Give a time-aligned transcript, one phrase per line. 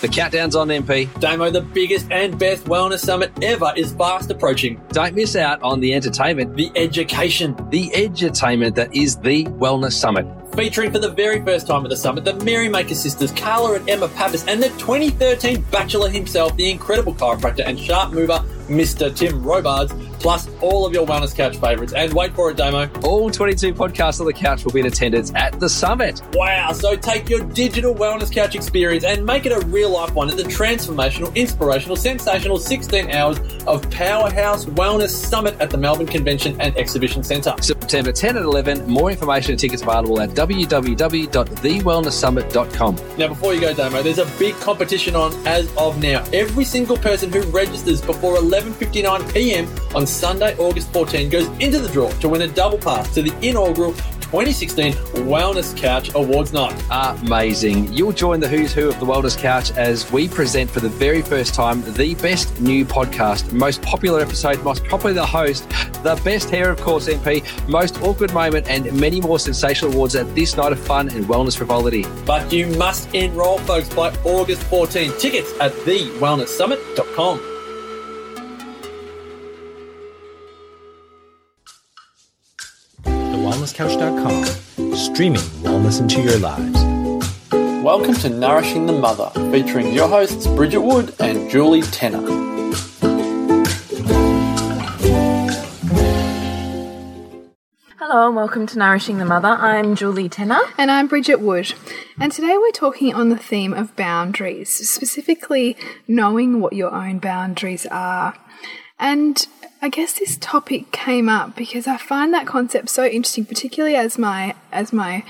[0.00, 1.08] The countdown's on, MP.
[1.20, 4.80] Damo, the biggest and best wellness summit ever is fast approaching.
[4.92, 7.54] Don't miss out on the entertainment, The education.
[7.68, 10.26] the edutainment that is the Wellness Summit.
[10.56, 14.08] Featuring for the very first time at the summit, the Merrymaker sisters, Carla and Emma
[14.08, 19.14] Pappas, and the 2013 Bachelor himself, the incredible chiropractor and sharp mover, Mr.
[19.14, 21.92] Tim Robards, plus all of your Wellness Couch favourites.
[21.92, 22.90] And wait for it, Damo.
[23.02, 26.22] All 22 podcasts on the couch will be in attendance at the summit.
[26.34, 30.30] Wow, so take your digital Wellness Couch experience and make it a real life one
[30.30, 36.60] at the transformational, inspirational, sensational 16 hours of Powerhouse Wellness Summit at the Melbourne Convention
[36.60, 37.54] and Exhibition Centre.
[37.60, 38.86] September 10 and 11.
[38.86, 42.96] More information and tickets available at www.thewellnesssummit.com.
[43.18, 46.24] Now, before you go, Damo, there's a big competition on as of now.
[46.32, 49.68] Every single person who registers before 11:59 p.m.
[49.94, 53.32] on Sunday, August 14, goes into the draw to win a double pass to the
[53.46, 53.94] inaugural
[54.30, 54.92] 2016
[55.26, 56.80] Wellness Couch Awards Night.
[56.92, 57.92] Amazing.
[57.92, 61.20] You'll join the who's who of the Wellness Couch as we present for the very
[61.20, 65.68] first time the best new podcast, most popular episode, most popular host,
[66.04, 70.32] the best hair, of course, MP, most awkward moment, and many more sensational awards at
[70.36, 72.06] this night of fun and wellness frivolity.
[72.24, 75.10] But you must enroll, folks, by August 14.
[75.18, 77.49] Tickets at thewellnesssummit.com.
[85.20, 86.82] streaming wellness into your lives.
[87.84, 92.22] Welcome to Nourishing the Mother, featuring your hosts Bridget Wood and Julie Tenner.
[97.98, 99.48] Hello and welcome to Nourishing the Mother.
[99.48, 100.62] I'm Julie Tenner.
[100.78, 101.74] And I'm Bridget Wood.
[102.18, 105.76] And today we're talking on the theme of boundaries, specifically
[106.08, 108.38] knowing what your own boundaries are.
[108.98, 109.46] And
[109.82, 114.18] I guess this topic came up because I find that concept so interesting, particularly as
[114.18, 115.24] my as my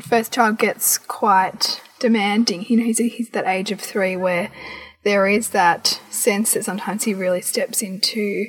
[0.00, 2.64] first child gets quite demanding.
[2.66, 4.50] You know, he's, he's that age of three where
[5.02, 8.46] there is that sense that sometimes he really steps into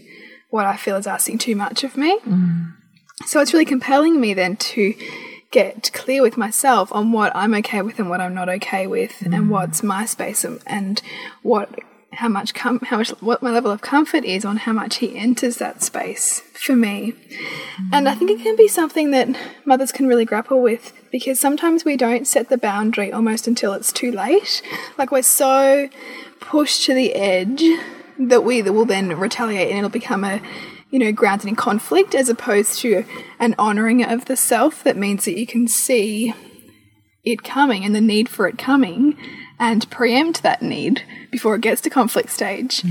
[0.49, 2.17] what I feel is asking too much of me.
[2.19, 2.73] Mm.
[3.25, 4.93] So it's really compelling me then to
[5.51, 9.21] get clear with myself on what I'm okay with and what I'm not okay with,
[9.21, 9.47] and mm.
[9.49, 11.01] what's my space and, and
[11.43, 11.69] what
[12.15, 15.17] how much com- how much what my level of comfort is on how much he
[15.17, 17.13] enters that space for me.
[17.91, 19.29] And I think it can be something that
[19.65, 23.91] mothers can really grapple with because sometimes we don't set the boundary almost until it's
[23.91, 24.61] too late.
[24.97, 25.89] Like we're so
[26.39, 27.63] pushed to the edge
[28.19, 30.41] that we will then retaliate and it'll become a
[30.89, 33.03] you know grounded in conflict as opposed to
[33.39, 36.33] an honoring of the self that means that you can see
[37.23, 39.17] it coming and the need for it coming
[39.59, 42.83] and preempt that need before it gets to conflict stage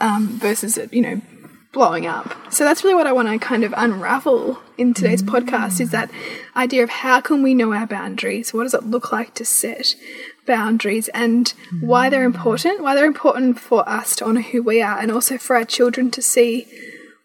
[0.00, 1.20] um, versus it you know
[1.74, 2.32] blowing up.
[2.52, 6.10] So that's really what i want to kind of unravel in today's podcast is that
[6.56, 8.54] idea of how can we know our boundaries?
[8.54, 9.94] What does it look like to set
[10.46, 11.08] boundaries?
[11.08, 12.82] And why they're important?
[12.82, 16.10] Why they're important for us to honor who we are and also for our children
[16.12, 16.66] to see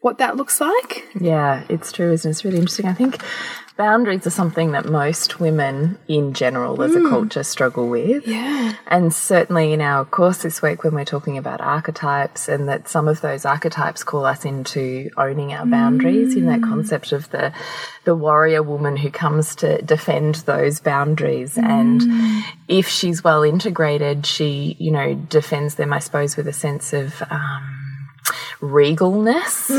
[0.02, 1.08] what that looks like.
[1.20, 2.32] Yeah, it's true, isn't it?
[2.32, 2.86] It's really interesting.
[2.86, 3.22] I think
[3.80, 7.08] boundaries are something that most women in general as a hmm.
[7.08, 8.28] culture struggle with.
[8.28, 8.74] yeah.
[8.88, 13.08] And certainly in our course this week, when we're talking about archetypes, and that some
[13.08, 16.70] of those archetypes call us into owning our boundaries, in that hmm.
[16.70, 17.54] concept of the
[18.04, 22.40] the warrior woman who comes to defend those boundaries, and hmm.
[22.68, 27.24] if she's well integrated, she you know defends them, I suppose, with a sense of
[27.30, 28.10] um,
[28.60, 29.70] regalness.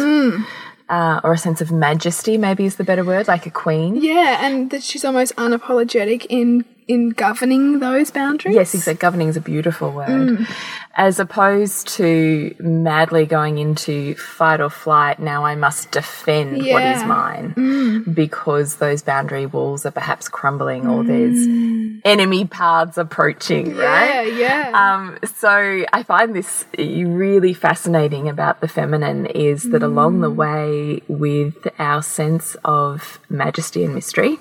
[0.90, 3.94] Uh, or a sense of majesty, maybe is the better word, like a queen.
[3.94, 8.56] Yeah, and that she's almost unapologetic in in governing those boundaries.
[8.56, 8.98] Yes, exactly.
[8.98, 10.08] Governing is a beautiful word.
[10.08, 10.50] Mm.
[10.96, 17.00] As opposed to madly going into fight or flight, now I must defend what is
[17.00, 17.06] Yeah.
[17.06, 18.12] mine mm.
[18.12, 22.00] because those boundary walls are perhaps crumbling or there's mm.
[22.04, 24.32] enemy paths approaching, Yeah, right?
[24.34, 24.70] yeah.
[24.74, 31.02] Um, so I find this really fascinating about the feminine is that along the way
[31.06, 34.40] with our sense of majesty and mystery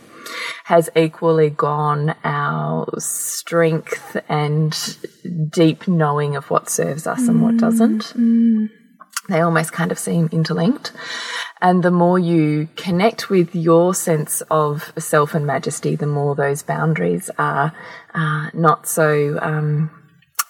[0.66, 4.98] has equally gone our strength and
[5.50, 8.14] deep knowing of what serves us and what doesn't.
[9.30, 10.92] They almost kind of seem interlinked.
[11.62, 16.64] And the more you connect with your sense of self and majesty, the more those
[16.64, 17.74] boundaries are
[18.16, 19.92] uh, not so um,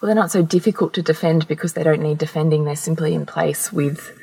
[0.02, 2.64] well, they're not so difficult to defend because they don't need defending.
[2.64, 4.18] They're simply in place with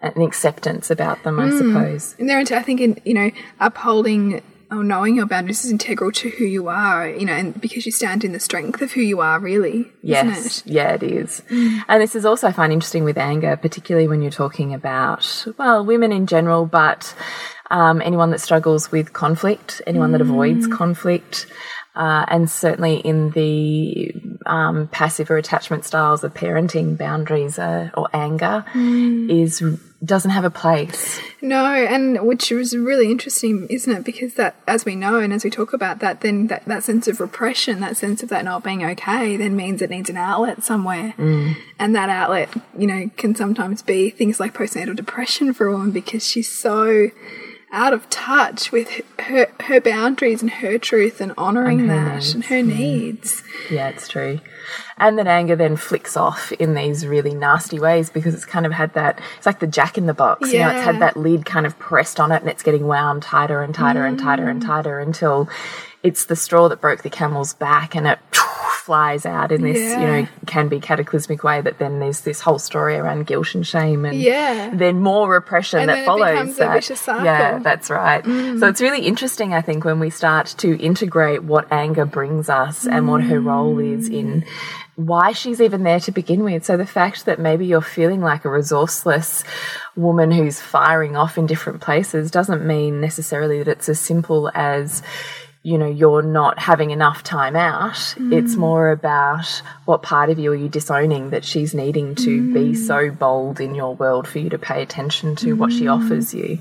[0.00, 2.14] an acceptance about them, I suppose.
[2.18, 4.40] And they're into, I think, in you know, upholding
[4.70, 7.08] or knowing your boundaries is integral to who you are.
[7.08, 9.90] You know, and because you stand in the strength of who you are, really.
[10.02, 10.72] Yes, Isn't it?
[10.72, 11.42] yeah, it is.
[11.50, 15.84] And this is also I find interesting with anger, particularly when you're talking about well,
[15.84, 17.14] women in general, but
[17.70, 21.46] um, anyone that struggles with conflict, anyone that avoids conflict.
[21.96, 24.12] Uh, and certainly in the
[24.46, 29.60] um, passive or attachment styles of parenting, boundaries uh, or anger is
[30.04, 31.20] doesn't have a place.
[31.42, 34.04] No, and which was really interesting, isn't it?
[34.04, 37.06] Because that, as we know, and as we talk about that, then that, that sense
[37.06, 40.64] of repression, that sense of that not being okay, then means it needs an outlet
[40.64, 41.14] somewhere.
[41.18, 41.56] Mm.
[41.78, 45.90] And that outlet, you know, can sometimes be things like postnatal depression for a woman
[45.90, 47.10] because she's so
[47.72, 52.34] out of touch with her her boundaries and her truth and honoring And that needs.
[52.34, 53.44] and her needs.
[53.70, 54.40] Yeah, it's true.
[55.00, 58.72] And that anger then flicks off in these really nasty ways because it's kind of
[58.72, 60.52] had that, it's like the jack in the box.
[60.52, 63.22] You know, it's had that lid kind of pressed on it and it's getting wound
[63.22, 64.66] tighter and tighter and tighter and mm.
[64.66, 65.48] tighter until
[66.02, 68.18] it's the straw that broke the camel's back and it
[68.80, 71.60] flies out in this, you know, can be cataclysmic way.
[71.60, 74.70] But then there's this whole story around guilt and shame and Yeah.
[74.72, 76.72] then more repression And that follows a that.
[76.74, 77.22] vicious cycle.
[77.22, 77.24] Mm.
[77.26, 78.24] Yeah, that's right.
[78.24, 82.86] So it's really interesting, I think, when we start to integrate what anger brings us
[82.86, 84.44] and what her role is in
[84.96, 86.64] why she's even there to begin with.
[86.64, 89.44] So the fact that maybe you're feeling like a resourceless
[89.96, 95.02] woman who's firing off in different places doesn't mean necessarily that it's as simple as
[95.62, 98.14] you know you're not having enough time out.
[98.18, 98.58] It's mm.
[98.58, 102.76] more about what part of you are you disowning that she's needing to be mm.
[102.76, 105.92] so bold in your world for you to pay attention to what she mm.
[105.92, 106.58] offers you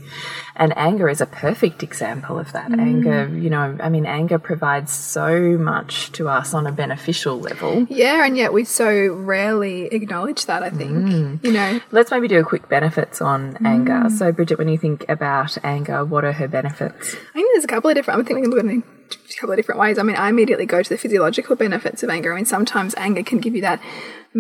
[0.60, 4.92] and anger is a perfect example of that anger you know i mean anger provides
[4.92, 10.46] so much to us on a beneficial level Yeah, and yet we so rarely acknowledge
[10.46, 10.92] that, I think.
[10.92, 11.44] Mm.
[11.44, 15.08] You know, let's maybe do a quick benefits on anger so bridget when you think
[15.10, 18.20] about anger what are her benefits I think there's a couple of different.
[18.20, 19.98] I think we can look at a couple of different ways.
[19.98, 22.34] I mean, I immediately go to the physiological benefits of anger.
[22.34, 23.82] I mean, sometimes anger can give you that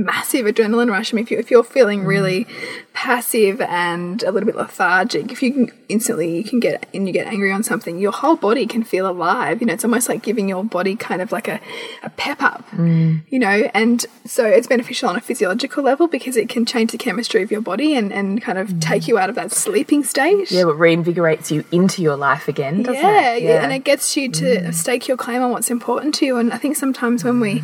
[0.03, 1.13] massive adrenaline rush.
[1.13, 2.07] I mean, if, you, if you're feeling mm.
[2.07, 2.47] really
[2.93, 7.13] passive and a little bit lethargic, if you can instantly you can get and you
[7.13, 9.61] get angry on something, your whole body can feel alive.
[9.61, 11.59] You know, it's almost like giving your body kind of like a,
[12.03, 12.69] a pep up.
[12.71, 13.21] Mm.
[13.29, 16.97] You know, and so it's beneficial on a physiological level because it can change the
[16.97, 18.81] chemistry of your body and, and kind of mm.
[18.81, 20.51] take you out of that sleeping stage.
[20.51, 24.15] yeah what reinvigorates you into your life again doesn't yeah, it yeah, and it gets
[24.15, 26.37] you to stake your claim on what's important to you.
[26.37, 27.63] And I think sometimes when we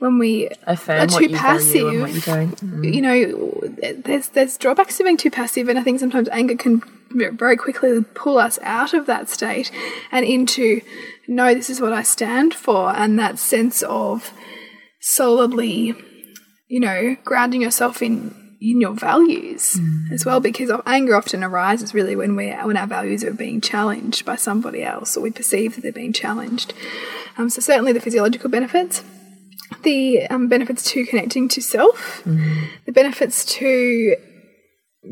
[0.00, 3.52] when we affirm are too you passive, value you know,
[3.98, 6.82] there's there's drawbacks to being too passive, and I think sometimes anger can
[7.12, 9.70] very quickly pull us out of that state
[10.10, 10.80] and into
[11.28, 14.32] no, this is what I stand for, and that sense of
[15.00, 15.94] solidly,
[16.68, 19.78] you know, grounding yourself in in your values
[20.12, 23.60] as well because of anger often arises really when we when our values are being
[23.60, 26.72] challenged by somebody else or we perceive that they're being challenged.
[27.36, 29.02] Um, so certainly the physiological benefits
[29.82, 34.16] the um, benefits to connecting to self the benefits to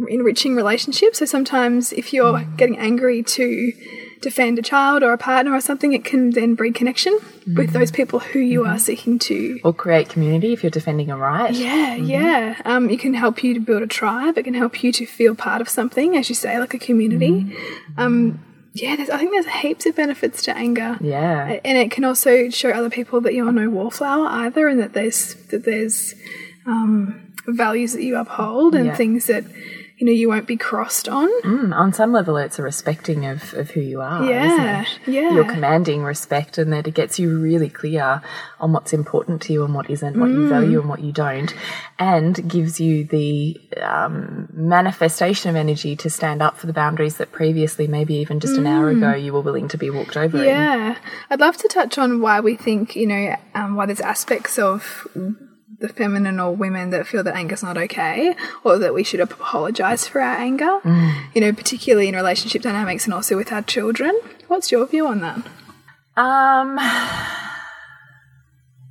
[0.08, 1.18] enriching relationships.
[1.18, 3.72] So sometimes if you're getting angry to
[4.20, 7.16] defend a child or a partner or something it can then breed connection
[7.56, 11.16] with those people who you are seeking to or create community if you're defending a
[11.16, 11.54] right.
[11.54, 12.60] Yeah, yeah.
[12.64, 14.36] Um, it can help you to build a tribe.
[14.36, 17.56] It can help you to feel part of something, as you say, like a community.
[17.96, 18.40] Um,
[18.82, 20.96] yeah, there's, I think there's heaps of benefits to anger.
[21.00, 24.92] yeah And it can also show other people that you're no wallflower either, and that
[24.92, 26.14] there's that there's
[26.66, 28.94] um, values that you uphold and Yeah.
[28.94, 29.44] things that
[29.98, 31.28] you know you won't be crossed on.
[31.42, 34.24] Mm, on some level, it's a respecting of, of who you are.
[34.24, 34.46] Yeah,
[34.82, 35.08] isn't it?
[35.14, 35.32] yeah.
[35.34, 38.22] You're commanding respect, and that it gets you really clear
[38.60, 40.34] on what's important to you and what isn't, what Mm.
[40.34, 41.52] you value and what you don't,
[41.98, 47.32] and gives you the um, manifestation of energy to stand up for the boundaries that
[47.32, 50.38] previously, maybe even just an hour ago, you were willing to be walked over.
[50.38, 50.44] in.
[50.44, 50.46] Mm.
[50.46, 50.98] Yeah,
[51.30, 55.06] I'd love to touch on why we think, you know, um, why there's aspects of
[55.80, 60.08] the feminine or women that feel that anger's not okay or that we should apologize
[60.08, 60.80] for our anger,
[61.34, 64.18] you know, particularly in relationship dynamics and also with our children.
[64.48, 65.46] What's your view on that?
[66.16, 66.78] Um.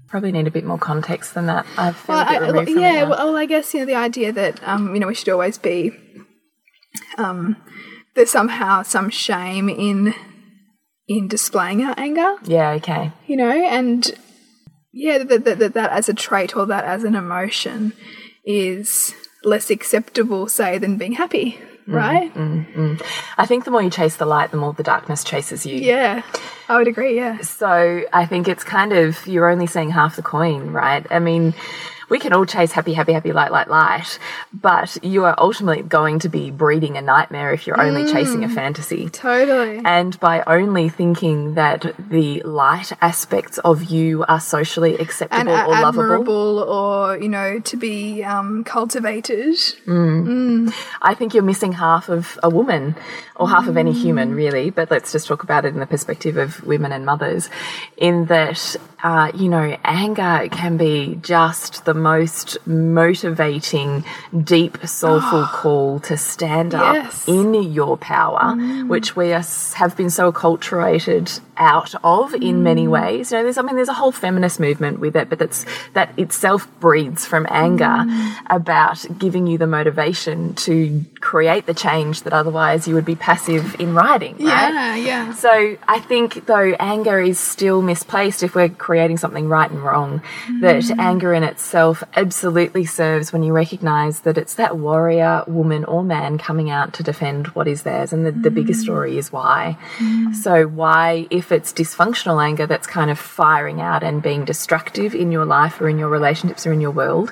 [0.07, 1.65] Probably need a bit more context than that.
[1.77, 3.85] I feel Well, a bit I- removed from it yeah, well, I guess, you know,
[3.85, 5.91] the idea that, um, you know, we should always be,
[7.17, 7.57] um,
[8.15, 10.13] there's somehow some shame in
[11.09, 12.71] in displaying our anger yeah.
[12.71, 13.11] Okay.
[13.27, 14.11] you know, and
[14.91, 17.93] yeah, that, that, that, that as a trait or that as an emotion
[18.45, 19.13] is
[19.43, 22.33] less acceptable, say, than being happy, mm, right?
[22.33, 23.01] Mm, mm.
[23.37, 25.77] I think the more you chase the light, the more the darkness chases you.
[25.77, 26.23] Yeah,
[26.69, 27.39] I would agree, yeah.
[27.41, 31.05] So I think it's kind of you're only seeing half the coin, right?
[31.09, 31.53] I mean,
[32.09, 34.19] we can all chase happy, happy, happy, light, light, light,
[34.53, 38.47] but you are ultimately going to be breeding a nightmare if you're only chasing a
[38.47, 39.09] mm, fantasy.
[39.09, 39.81] Totally.
[39.83, 45.65] And by only thinking that the light aspects of you are socially And acceptable a-
[45.65, 49.55] or lovable, or, you know, to be um, cultivated.
[49.85, 50.27] Mm.
[50.27, 50.73] Mm.
[51.01, 52.95] I think you're missing half of a woman
[53.35, 54.69] or half of any human, really.
[54.69, 57.49] But let's just talk about it in the perspective of women and mothers,
[57.97, 64.03] in that uh, you know, anger can be just the most motivating,
[64.43, 67.27] deep, soulful call to stand up Yes.
[67.27, 69.43] in your power, which we are,
[69.75, 72.91] have been so acculturated out of in many mm.
[72.91, 73.31] ways.
[73.31, 76.17] You know, there's I mean, there's a whole feminist movement with it, but that's that
[76.17, 78.35] itself breeds from anger mm.
[78.49, 83.79] about giving you the motivation to create the change that otherwise you would be passive
[83.79, 84.33] in writing.
[84.33, 84.73] Right?
[84.73, 85.33] Yeah, yeah.
[85.33, 90.21] So I think though anger is still misplaced if we're creating something right and wrong,
[90.61, 90.99] that mm.
[90.99, 96.37] anger in itself absolutely serves when you recognize that it's that warrior, woman or man
[96.37, 98.13] coming out to defend what is theirs.
[98.13, 99.77] And the, the bigger story is why.
[100.33, 105.31] So why, if it's dysfunctional anger that's kind of firing out and being destructive in
[105.31, 107.31] your life or in your relationships or in your world,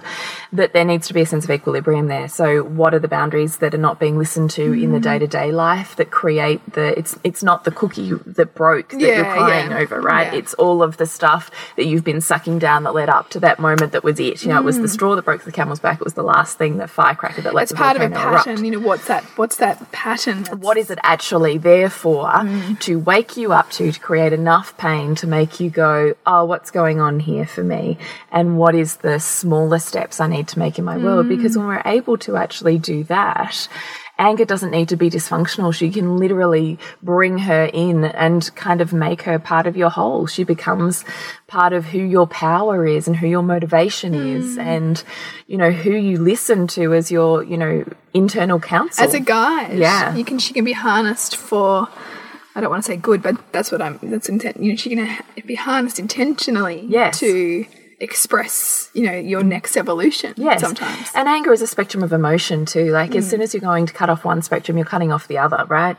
[0.54, 2.30] that there needs to be a sense of equilibrium there.
[2.30, 5.28] So what are the boundaries that are not being listened to in the day to
[5.28, 9.72] day life that create the it's it's not the cookie that broke that you're crying
[9.72, 9.78] yeah.
[9.80, 10.32] over, right?
[10.32, 10.40] Yeah.
[10.40, 13.60] It's all of the stuff that you've been sucking down that led up to that
[13.60, 14.44] moment that was it.
[14.44, 16.00] You know, it was the straw that broke the camel's back.
[16.00, 17.72] It was the last thing, the firecracker that let Mm.
[17.72, 18.66] It's the part of a volcano erupt pattern.
[18.66, 19.24] You know, what's that?
[19.38, 20.44] What's that pattern?
[20.44, 22.80] that's- what is it actually there for Mm.
[22.82, 26.70] to wake you up to to create enough pain to make you go oh what's
[26.80, 27.98] going on here for me
[28.32, 31.30] and what is the smaller steps i need to make in my world Mm.
[31.36, 33.68] because when we're able to actually do that
[34.18, 38.94] anger doesn't need to be dysfunctional she can literally bring her in and kind of
[38.94, 41.04] make her part of your whole she becomes
[41.48, 44.36] part of who your power is and who your motivation Mm.
[44.36, 45.04] is and
[45.48, 47.74] you know who you listen to as your you know
[48.14, 49.78] internal counsel as a guide.
[49.78, 50.16] Yeah.
[50.16, 50.38] you can.
[50.46, 51.90] She can be harnessed for.
[52.56, 54.00] I don't want to say good, but that's what I'm.
[54.02, 54.58] That's intent.
[54.58, 56.86] You know, she's going to be harnessed intentionally.
[56.88, 57.20] Yes.
[57.20, 57.66] To
[58.06, 60.34] express, you know, your next evolution.
[60.38, 60.62] Yes.
[60.62, 61.10] Sometimes.
[61.14, 62.92] And anger is a spectrum of emotion too.
[62.92, 63.18] Like Mm.
[63.18, 65.66] as soon as you're going to cut off one spectrum, you're cutting off the other,
[65.68, 65.98] right?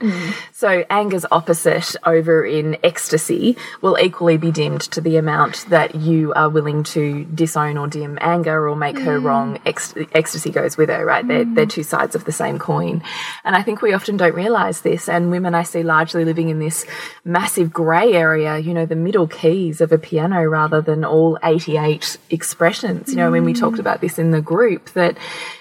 [0.53, 6.33] So anger's opposite over in ecstasy will equally be dimmed to the amount that you
[6.35, 9.05] are willing to disown or dim anger or make Mm.
[9.05, 9.59] her wrong.
[9.65, 11.27] Ec- ecstasy goes with her, right?
[11.27, 13.03] They're, they're two sides of the same coin.
[13.45, 15.09] And I think we often don't realize this.
[15.09, 16.85] And women I see largely living in this
[17.25, 21.96] massive grey area, you know, the middle keys of a piano rather than all 88
[22.31, 23.11] expressions.
[23.11, 25.17] You know, when we talked about this in the group, that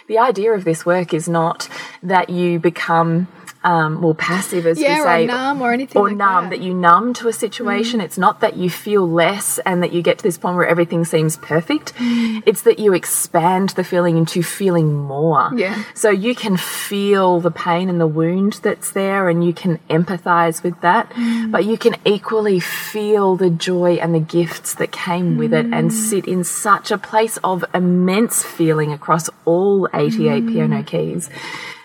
[0.08, 1.70] the idea of this work is not
[2.04, 3.28] that you become
[3.66, 6.62] um, more passive, as Yeah, we or say, numb or anything or like numb, that.
[6.62, 8.00] you numb to a situation.
[8.00, 8.04] Mm.
[8.04, 11.04] It's not that you feel less and that you get to this point where everything
[11.04, 11.96] seems perfect.
[11.96, 12.44] Mm.
[12.46, 15.50] It's that you expand the feeling into feeling more.
[15.56, 15.84] Yeah.
[15.96, 20.62] So you can feel the pain and the wound that's there and you can empathize
[20.62, 21.52] with that, mm.
[21.52, 25.92] but you can equally feel the joy and the gifts that came with it and
[25.92, 31.30] sit in such a place of immense feeling across all 88 piano keys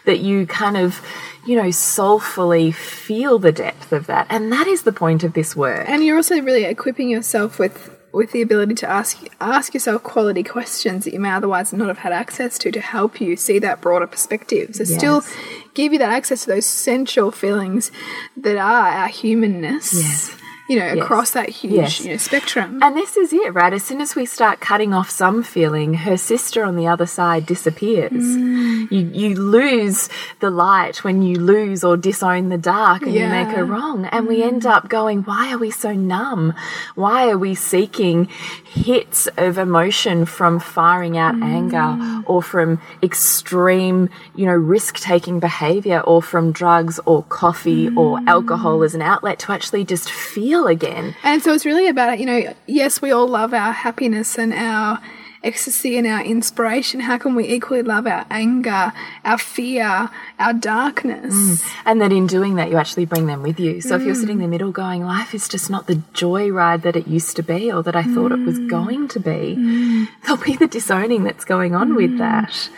[0.04, 1.00] that you kind of,
[1.46, 4.26] you know, soulfully feel the depth of that.
[4.30, 5.88] And that is the point of this work.
[5.88, 10.42] and you're also really equipping yourself with with the ability to ask ask yourself quality
[10.42, 13.80] questions that you may otherwise not have had access to to help you see that
[13.80, 14.74] broader perspective.
[14.74, 15.22] So still
[15.74, 17.92] give you that access to those sensual feelings
[18.36, 19.92] that are our humanness.
[19.94, 20.36] Yes.
[20.68, 22.00] You know, across that huge Yes.
[22.04, 22.80] you know, spectrum.
[22.82, 23.72] And this is it, right?
[23.72, 27.44] As soon as we start cutting off some feeling, her sister on the other side
[27.44, 28.12] disappears.
[28.12, 28.69] Mm.
[28.90, 30.08] You you lose
[30.40, 33.64] the light when you lose or disown the dark and you make Yeah.
[33.64, 33.68] Mm.
[33.70, 34.04] wrong.
[34.06, 36.54] And we end up going, why are we so numb?
[36.94, 38.28] Why are we seeking
[38.64, 41.44] hits of emotion from firing out Mm.
[41.58, 48.18] anger or from extreme, you know, risk taking behavior or from drugs or coffee or
[48.18, 48.26] Mm.
[48.28, 51.14] alcohol as an outlet to actually just feel again?
[51.22, 54.98] And so it's really about, you know, yes, we all love our happiness and our
[55.42, 57.00] ecstasy and our inspiration.
[57.00, 58.92] How can we equally love our anger,
[59.24, 61.62] our fear, our darkness?
[61.86, 63.80] And that in doing that, you actually bring them with you.
[63.80, 64.50] So if you're sitting in the Mm.
[64.50, 67.82] middle going, life is just not the joy ride that it used to be or
[67.82, 68.68] that I thought it was Mm.
[68.68, 71.96] going to be, there'll be the disowning that's going on Mm.
[71.96, 72.68] with that.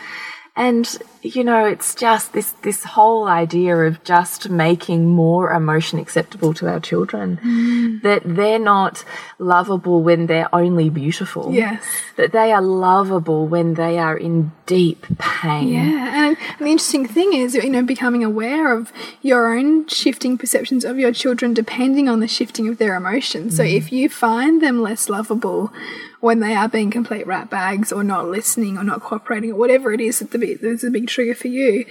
[0.55, 6.53] And, you know, it's just this, this whole idea of just making more emotion acceptable
[6.53, 7.39] to our children.
[7.43, 8.01] Mm.
[8.03, 9.03] That they're not
[9.39, 11.51] lovable when they're only beautiful.
[11.51, 11.83] Yes.
[12.17, 15.69] That they are lovable when they are in deep pain.
[15.69, 18.93] Yeah, and, and the interesting thing is, you know, becoming aware of
[19.23, 23.57] your own shifting perceptions of your children depending on the shifting of their emotions.
[23.57, 25.73] So if you find them less lovable
[26.19, 29.91] when they are being complete rat bags or not listening or not cooperating or whatever
[29.91, 31.85] it is that the big, that's a big trigger for you,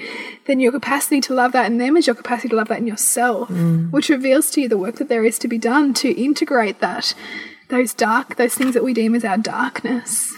[0.46, 2.86] then your capacity to love that in them is your capacity to love that in
[2.86, 3.90] yourself, mm.
[3.90, 7.14] which reveals to you the work that there is to be done to integrate that,
[7.68, 10.34] those dark, those things that we deem as our darkness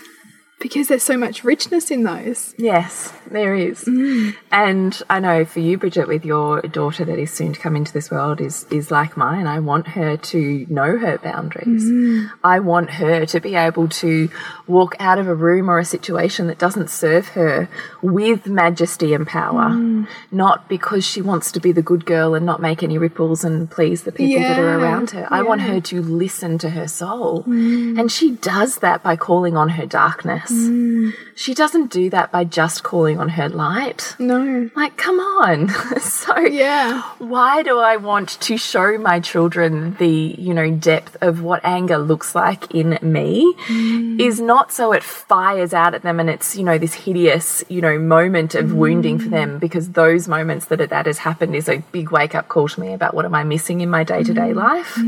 [0.61, 2.54] because there's so much richness in those.
[2.56, 3.84] Yes, there is.
[3.84, 4.34] Mm.
[4.50, 7.92] And I know for you, Bridget, with your daughter that is soon to come into
[7.92, 9.46] this world is is like mine.
[9.46, 11.84] I want her to know her boundaries.
[11.84, 12.30] Mm.
[12.42, 14.30] I want her to be able to
[14.66, 17.68] walk out of a room or a situation that doesn't serve her
[18.00, 20.06] with majesty and power, mm.
[20.30, 23.70] not because she wants to be the good girl and not make any ripples and
[23.70, 25.28] please the people that are around her.
[25.30, 27.44] I want her to listen to her soul.
[27.46, 30.43] And she does that by calling on her darkness.
[30.50, 31.12] Mm.
[31.34, 34.14] She doesn't do that by just calling on her light.
[34.18, 34.70] No.
[34.74, 35.68] Like, come on.
[36.00, 37.02] so, Yeah.
[37.18, 41.98] why do I want to show my children the, you know, depth of what anger
[41.98, 43.54] looks like in me?
[43.68, 44.20] Mm.
[44.20, 47.80] Is not so it fires out at them and it's, you know, this hideous, you
[47.80, 49.60] know, moment of wounding for them mm.
[49.60, 52.92] because those moments that that has happened is a big wake up call to me
[52.92, 54.98] about what am I missing in my day to day life.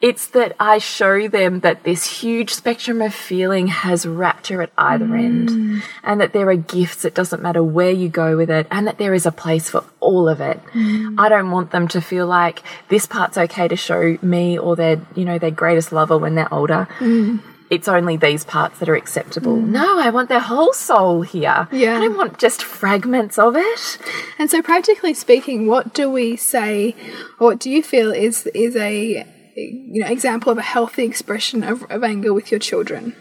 [0.00, 5.04] It's that I show them that this huge spectrum of feeling has rapture at either
[5.04, 5.18] mm.
[5.18, 7.04] end, and that there are gifts.
[7.04, 9.84] It doesn't matter where you go with it, and that there is a place for
[10.00, 10.58] all of it.
[10.72, 11.16] Mm.
[11.18, 15.02] I don't want them to feel like this part's okay to show me or their,
[15.14, 16.88] you know, their greatest lover when they're older.
[16.98, 17.42] Mm.
[17.68, 19.54] It's only these parts that are acceptable.
[19.54, 21.68] No, I want their whole soul here.
[21.70, 21.98] Yeah.
[21.98, 23.98] I don't want just fragments of it.
[24.38, 26.96] And so, practically speaking, what do we say,
[27.38, 29.26] or what do you feel is is a
[29.60, 33.14] you know example of a healthy expression of, of anger with your children?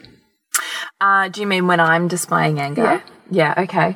[1.02, 3.02] Uh, do you mean when I'm displaying anger?
[3.32, 3.54] Yeah.
[3.58, 3.96] okay.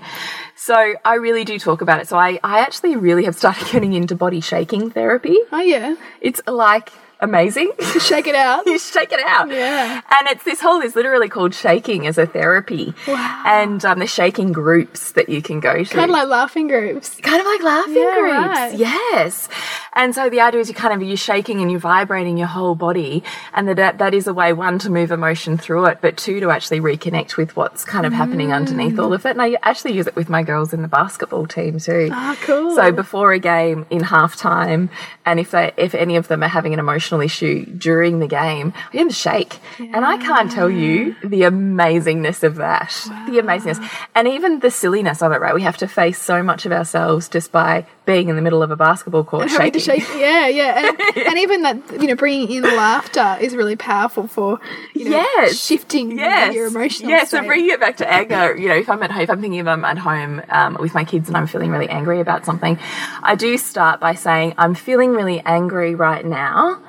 [0.56, 2.08] So I really do talk about it.
[2.08, 5.38] So I, I actually really have started getting into body shaking therapy.
[5.52, 7.72] Oh yeah, It's like amazing.
[8.00, 8.66] shake it out.
[8.66, 9.50] you shake it out.
[9.50, 10.02] Yeah.
[10.10, 12.94] And it's this whole is literally called shaking as a therapy.
[13.08, 13.44] Wow.
[13.46, 15.90] And um, the shaking groups that you can go to.
[15.90, 17.16] Kind of like laughing groups.
[17.22, 18.34] kind of like laughing Yeah, groups.
[18.38, 18.74] right.
[18.78, 19.50] Yes.
[19.94, 22.74] And so the idea is you kind of you're shaking and you're vibrating your whole
[22.76, 26.40] body, and that that is a way one to move emotion through it, but two
[26.40, 29.30] to actually reconnect with what's kind of happening underneath all of it.
[29.32, 32.10] And I actually use it with my girls in the basketball team too.
[32.12, 32.74] Ah, cool.
[32.76, 34.90] So before a game in halftime,
[35.26, 38.74] and if they if any of them are having an emotional issue during the game,
[38.94, 39.60] I to shake.
[39.80, 42.90] And I can't tell you the amazingness of that.
[43.28, 43.88] The amazingness.
[44.16, 45.54] And even the silliness of it, right?
[45.54, 48.70] We have to face so much of ourselves just by being in the middle of
[48.72, 49.82] a basketball court to shaking.
[49.82, 54.28] shake, yeah, yeah, and, and even that you know bringing in laughter is really powerful
[54.28, 54.60] for
[54.94, 55.58] you know, Yes.
[55.58, 56.54] shifting Yes.
[56.54, 59.22] your emotional Yeah, so bringing it back to anger, you know, if I'm at home,
[59.22, 61.88] if I'm thinking of I'm at home um, with my kids and I'm feeling really
[61.88, 62.78] angry about something,
[63.22, 66.82] I do start by saying, I'm feeling really angry right now.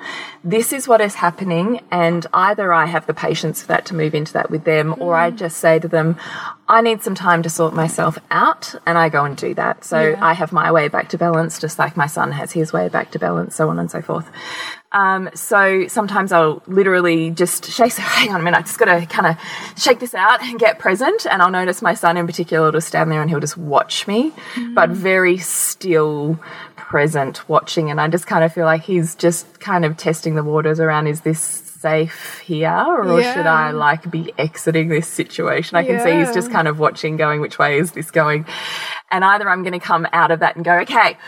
[0.42, 4.14] This is what is happening, and either I have the patience for that to move
[4.14, 6.16] into that with them, or I just say to them,
[6.68, 9.84] I need some time to sort myself out, and I go and do that.
[9.84, 10.18] So Yeah.
[10.20, 13.10] I have my way back to balance, just like my son has his way back
[13.12, 14.30] to balance, so on and so forth.
[14.92, 17.90] Um, so sometimes I'll literally just shake.
[17.92, 19.36] So hang on a minute, I just got to kind of
[19.82, 21.26] shake this out and get present.
[21.26, 24.32] And I'll notice my son in particular will stand there and he'll just watch me,
[24.74, 26.38] but very still
[26.88, 27.90] present watching.
[27.90, 31.06] And I just kind of feel like he's just kind of testing the waters around
[31.06, 33.34] is this safe here or Yeah.
[33.34, 35.76] should I like be exiting this situation?
[35.76, 38.46] I can see he's just kind of watching, going, which way is this going?
[39.10, 41.18] And either I'm going to come out of that and go, okay,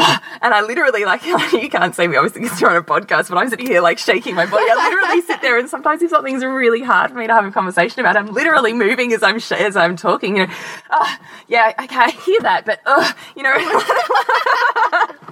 [0.42, 3.38] and I literally like you can't see me obviously because you're on a podcast, but
[3.38, 4.64] I'm sitting here like shaking my body.
[4.68, 7.50] I literally sit there, and sometimes if something's really hard for me to have a
[7.50, 10.36] conversation about, I'm literally moving as I'm sh- as I'm talking.
[10.36, 10.52] You know,
[10.90, 11.16] oh,
[11.48, 13.54] yeah, okay, I hear that, but uh, you know,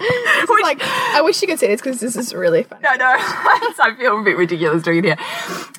[0.00, 2.78] It's like I wish you could see this because this is really fun.
[2.86, 3.14] I know
[3.80, 5.16] I feel a bit ridiculous doing it here,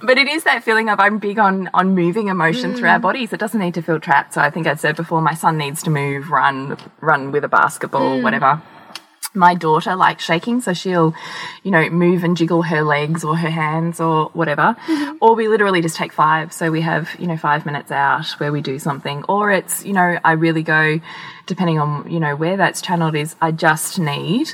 [0.01, 3.31] but it is that feeling of I'm big on on moving emotion through our bodies.
[3.33, 4.33] It doesn't need to feel trapped.
[4.33, 7.47] So I think I said before, my son needs to move, run, run with a
[7.47, 8.61] basketball, whatever.
[9.33, 11.13] My daughter likes shaking, so she'll,
[11.63, 14.75] you know, move and jiggle her legs or her hands or whatever.
[14.87, 15.17] Mm-hmm.
[15.21, 16.51] Or we literally just take five.
[16.51, 19.23] So we have, you know, five minutes out where we do something.
[19.29, 20.99] Or it's, you know, I really go,
[21.45, 24.51] depending on, you know, where that's channeled is, I just need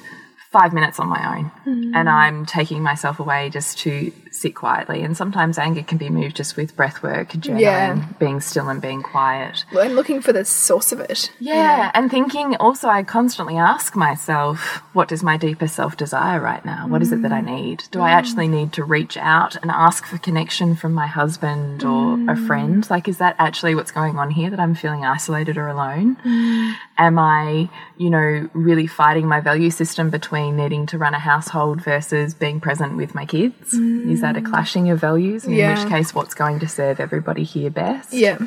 [0.51, 1.51] five minutes on my own.
[1.65, 1.91] Mm.
[1.95, 5.01] And I'm taking myself away just to sit quietly.
[5.01, 8.05] And sometimes anger can be moved just with breath work, journaling, Yeah.
[8.19, 9.65] being still and being quiet.
[9.73, 11.31] Well, and looking for the source of it.
[11.39, 16.63] Yeah, and thinking also, I constantly ask myself, what does my deeper self desire right
[16.65, 16.87] now?
[16.87, 17.55] What is it that I mm.
[17.55, 17.83] need?
[17.91, 22.13] Do I actually need to reach out and ask for connection from my husband or
[22.13, 22.47] a mm.
[22.47, 22.87] friend?
[22.89, 26.17] Like, is that actually what's going on here that I'm feeling isolated or alone?
[26.25, 26.75] Mm.
[26.97, 31.81] Am I, you know, really fighting my value system between needing to run a household
[31.81, 33.73] versus being present with my kids?
[33.73, 35.45] Is that a clashing of values?
[35.45, 38.11] And In which case, what's going to serve everybody here best?
[38.13, 38.39] Yeah.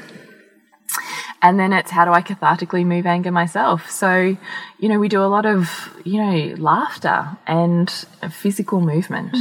[1.41, 3.88] And then it's how do I cathartically move anger myself?
[3.91, 4.37] So,
[4.81, 7.88] you know, we do a lot of, you know, laughter and
[8.31, 9.35] physical movement.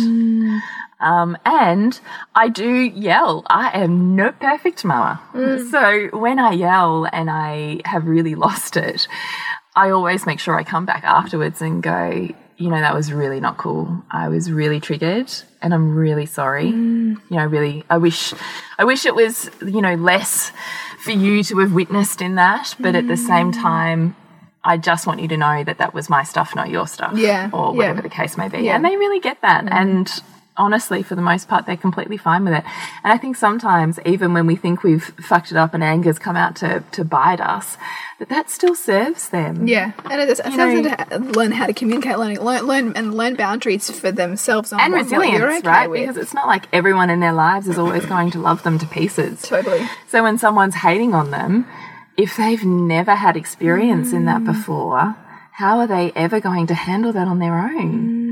[0.99, 1.99] Um, and
[2.35, 3.45] I do yell.
[3.49, 5.21] I am no perfect mama.
[5.71, 9.07] So when I yell and I have really lost it,
[9.75, 13.39] I always make sure I come back afterwards and go, you know, that was really
[13.39, 14.03] not cool.
[14.09, 16.71] I was really triggered and I'm really sorry.
[16.71, 17.21] Mm.
[17.29, 18.33] You know, really, I wish,
[18.79, 20.51] I wish it was, you know, less
[21.03, 22.75] for you to have witnessed in that.
[22.79, 23.27] But at the mm.
[23.27, 24.15] same time,
[24.63, 27.13] I just want you to know that that was my stuff, not your stuff.
[27.15, 27.77] Yeah, Or yeah.
[27.77, 28.59] whatever the case may be.
[28.59, 28.75] Yeah.
[28.75, 29.65] And they really get that.
[29.65, 29.71] Mm.
[29.71, 30.23] And
[30.57, 32.63] honestly, for the most part, they're completely fine with it.
[33.03, 36.35] And I think sometimes, even when we think we've fucked it up and anger's come
[36.35, 37.77] out to, to bite us,
[38.19, 39.67] that that still serves them.
[39.67, 43.35] Yeah, and it, it them to learn how to communicate, learn, learn, learn and learn
[43.35, 45.89] boundaries for themselves on And resilience, okay right?
[45.89, 46.01] with.
[46.01, 48.85] Because it's not like everyone in their lives is always going to love them to
[48.87, 49.41] pieces.
[49.43, 49.87] totally.
[50.07, 51.67] So when someone's hating on them,
[52.17, 54.25] if they've never had experience in Mm.
[54.25, 55.15] that before,
[55.51, 57.91] how are they ever going to handle that on their own?
[57.93, 58.26] Mm.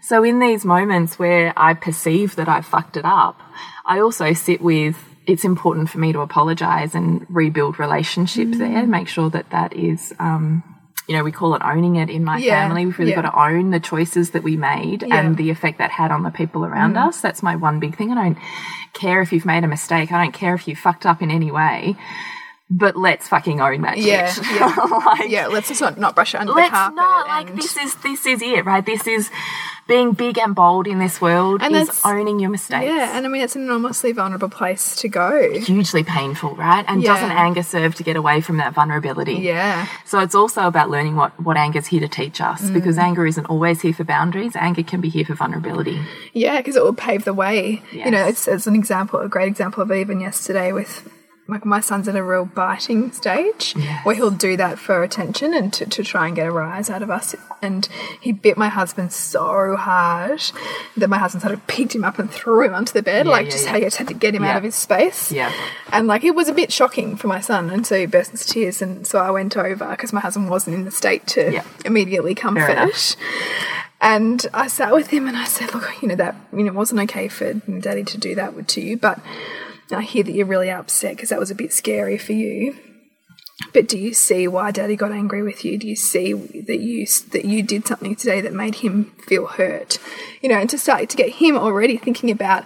[0.00, 3.40] So in these moments where I perceive that I fucked it up,
[3.84, 8.58] I also sit with it's important for me to apologize and rebuild relationship Mm.
[8.58, 10.62] there, make sure that that is um
[11.06, 12.84] you know, we call it owning it in my Yeah, family.
[12.84, 13.22] We've really yeah.
[13.22, 15.08] got to own the choices that we made Yeah.
[15.16, 15.18] Mm.
[15.26, 17.22] and the effect that had on the people around us.
[17.22, 18.12] That's my one big thing.
[18.12, 18.38] I don't
[18.92, 20.12] care if you've made a mistake.
[20.12, 21.96] I don't care if you fucked up in any way.
[22.70, 24.44] But let's fucking own that Yeah, shit.
[24.44, 24.74] yeah.
[25.06, 26.96] like, Yeah, let's just not, not brush it under the let's carpet.
[26.96, 28.84] not like this is this is it, right?
[28.84, 29.30] This is
[29.86, 32.84] being big and bold in this world And is owning your mistakes.
[32.84, 35.50] Yeah, and I mean it's an enormously vulnerable place to go.
[35.60, 36.84] hugely painful, right?
[36.86, 37.14] And Yeah.
[37.14, 39.36] doesn't anger serve to get away from that vulnerability?
[39.36, 42.74] Yeah, So it's also about learning what, what anger's here to teach us Mm.
[42.74, 44.54] because anger isn't always here for boundaries.
[44.56, 45.98] Anger can be here for vulnerability.
[46.34, 47.82] yeah, because it will pave the way.
[47.92, 51.08] You know, it's, it's an example, a great example of even yesterday with.
[51.50, 55.72] Like my son's in a real biting stage where he'll do that for attention and
[55.72, 57.34] to, to try and get a rise out of us.
[57.62, 57.88] And
[58.20, 60.42] he bit my husband so hard
[60.98, 63.32] that my husband sort of picked him up and threw him onto the bed, Yeah,
[63.32, 63.70] like yeah, just yeah.
[63.70, 65.32] how you just had to get him out of his space.
[65.32, 65.50] Yeah.
[65.90, 68.44] And like it was a bit shocking for my son, and so he burst into
[68.46, 68.82] tears.
[68.82, 73.16] And so I went over because my husband wasn't in the state to immediately comfort.
[74.00, 76.74] And I sat with him and I said, "Look, you know that you know it
[76.74, 79.18] wasn't okay for Daddy to do that to you, but
[79.92, 82.76] I hear that you're really upset because that was a bit scary for you."
[83.72, 85.78] But do you see why Daddy got angry with you?
[85.78, 89.98] Do you see that you that you did something today that made him feel hurt?
[90.40, 92.64] You know, and to start to get him already thinking about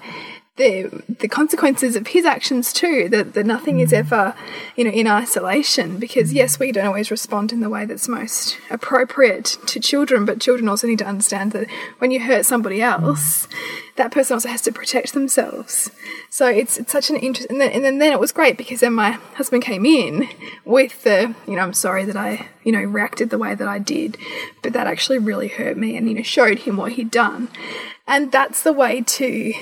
[0.63, 3.09] the the consequences of his actions too.
[3.09, 3.97] That that nothing is hmm.
[3.97, 4.35] ever,
[4.77, 5.99] you know, in isolation.
[5.99, 6.37] Because hmm.
[6.37, 10.69] yes, we don't always respond in the way that's most appropriate to children, but children
[10.69, 13.05] also need to understand that when you hurt somebody hmm.
[13.05, 13.49] else,
[13.97, 15.91] that person also has to protect themselves.
[16.31, 17.51] So it's, it's such an interest.
[17.51, 20.29] And then, and then then it was great because then my husband came in
[20.65, 23.79] with the, you know, I'm sorry that I, you know, reacted the way that I
[23.79, 24.17] did,
[24.63, 27.49] but that actually really hurt me, and you know, showed him what he'd done.
[28.07, 29.53] And that's the way to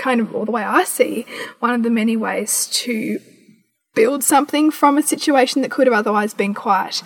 [0.00, 1.26] kind of, or the way I see,
[1.60, 3.18] one of the many ways to
[3.94, 7.02] build something from a situation that could have otherwise been quite,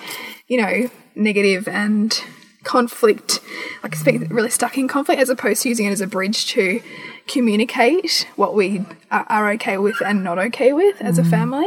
[0.48, 2.22] you know, negative and
[2.62, 3.40] conflict,
[3.82, 3.94] like
[4.30, 6.80] really stuck in conflict, as opposed to using it as a bridge to
[7.26, 11.66] communicate what we are, okay with and not okay with as a family.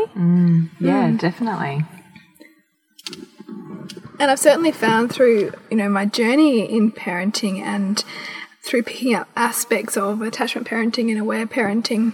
[0.79, 1.17] Yeah, Hmm.
[1.17, 1.83] definitely.
[4.19, 8.03] And I've certainly found through, you know, my journey in parenting and
[8.67, 12.13] through picking up aspects of attachment parenting and aware parenting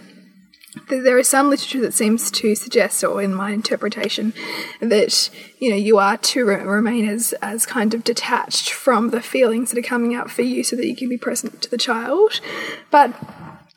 [0.87, 4.33] there is some literature that seems to suggest, or in my interpretation,
[4.79, 9.21] that you know you are to re- remain as as kind of detached from the
[9.21, 11.77] feelings that are coming up for you, so that you can be present to the
[11.77, 12.41] child.
[12.89, 13.13] But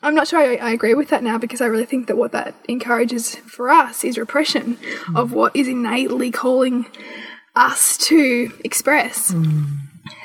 [0.01, 2.31] I'm not sure I, I agree with that now because I really think that what
[2.31, 5.15] that encourages for us is repression hmm.
[5.15, 6.87] of what is innately calling
[7.55, 9.31] us to express.
[9.31, 9.65] Hmm.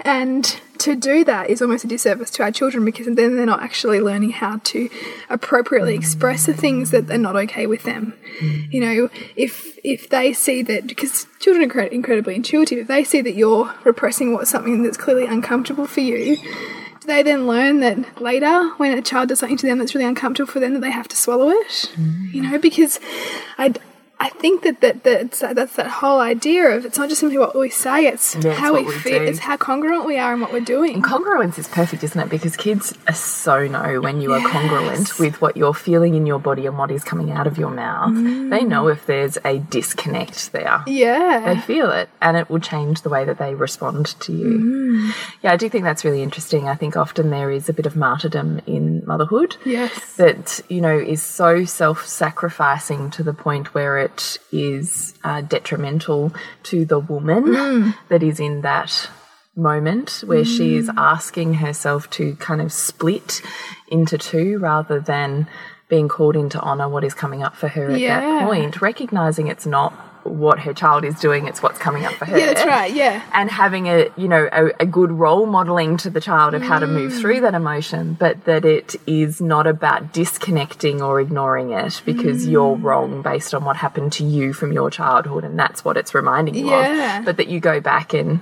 [0.04, 3.62] And to do that is almost a disservice to our children because then they're not
[3.62, 4.90] actually learning how to
[5.30, 8.14] appropriately express the things that are not okay with them.
[8.40, 13.20] You know, if if they see that because children are incredibly intuitive, if they see
[13.20, 18.20] that you're repressing what's something that's clearly uncomfortable for you, do they then learn that
[18.20, 20.90] later when a child does something to them that's really uncomfortable for them that they
[20.90, 21.92] have to swallow it?
[21.94, 22.28] Mm-hmm.
[22.32, 22.98] You know, because
[23.58, 23.74] I.
[24.20, 27.38] I think that, that, that it's, that's that whole idea of it's not just simply
[27.38, 29.24] what we say, it's Yeah, how what we feel, do.
[29.24, 31.02] it's how congruent we are and what we're doing.
[31.02, 32.28] Congruence is perfect, isn't it?
[32.28, 36.38] Because kids are so know when you are congruent with what you're feeling in your
[36.38, 38.14] body and what is coming out of your mouth.
[38.14, 38.68] They mm.
[38.68, 40.84] know if there's a disconnect there.
[40.86, 41.54] Yeah.
[41.54, 44.46] They feel it and it will change the way that they respond to you.
[44.46, 45.14] Mm.
[45.42, 46.68] Yeah, I do think that's really interesting.
[46.68, 49.56] I think often there is a bit of martyrdom in motherhood.
[49.64, 50.14] Yes.
[50.14, 55.40] That, you know, is so self sacrificing to the point where it that is uh,
[55.40, 56.32] detrimental
[56.64, 59.08] to the woman that is in that
[59.54, 63.42] moment where she is asking herself to kind of split
[63.88, 65.46] into two rather than
[65.88, 68.20] being called into honor what is coming up for her at Yeah.
[68.20, 69.92] that point, recognizing it's not
[70.24, 72.38] what her child is doing, it's what's coming up for her.
[72.38, 72.92] Yeah, that's right.
[72.92, 73.22] Yeah.
[73.32, 76.78] And having a you know a, a good role modeling to the child of how
[76.78, 77.20] to move mm.
[77.20, 82.52] through that emotion, but that it is not about disconnecting or ignoring it because mm.
[82.52, 86.14] you're wrong based on what happened to you from your childhood, and that's what it's
[86.14, 87.18] reminding you Yeah.
[87.18, 87.24] of.
[87.24, 88.40] But that you go back and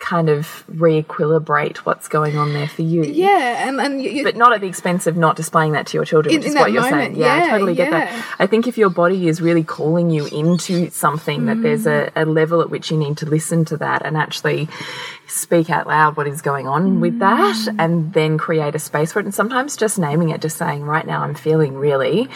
[0.00, 3.04] kind of re-equilibrate what's going on there for you.
[3.04, 5.96] Yeah, and and you, you, But not at the expense of not displaying that to
[5.96, 7.16] your children, In- which is what you're moment, saying.
[7.16, 8.04] Yeah, I totally get yeah.
[8.04, 8.26] that.
[8.38, 12.22] I think if your body is really calling you into something, that there's a, mm.
[12.22, 14.68] a level at which you need to listen to that and actually
[15.26, 17.76] speak out loud what is going on with that mm.
[17.78, 19.24] and then create a space for it.
[19.24, 22.28] And sometimes just naming it, just saying, right now I'm feeling really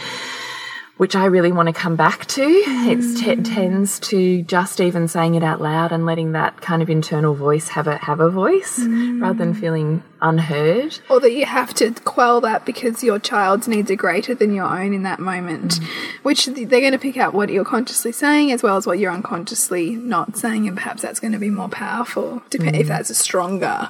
[0.99, 2.43] which I really want to come back to.
[2.43, 3.27] It's mm.
[3.29, 7.35] It tends to just even saying it out loud and letting that kind of internal
[7.35, 9.23] voice have a have a voice mm.
[9.23, 10.99] rather than feeling unheard.
[11.09, 14.67] or that you have to quell that because your child's needs are greater than your
[14.67, 15.87] own in that moment, mm.
[16.25, 19.13] which they're going to pick out what you're consciously saying as well as what you're
[19.13, 23.15] unconsciously not saying, and perhaps that's going to be more powerful, depend if that's a
[23.15, 23.89] stronger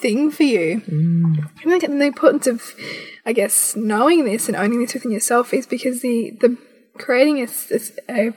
[0.00, 0.80] thing for you.
[0.80, 1.44] Mm.
[1.58, 2.74] I think the importance of,
[3.26, 6.56] I guess, knowing this and owning this within yourself is because the the
[6.98, 7.48] creating a,
[8.08, 8.32] a